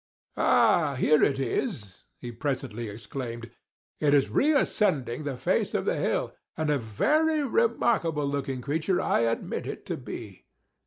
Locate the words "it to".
9.67-9.97